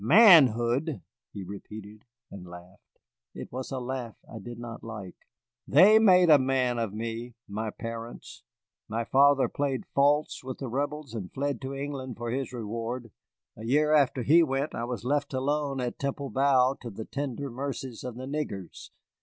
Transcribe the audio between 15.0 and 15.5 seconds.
left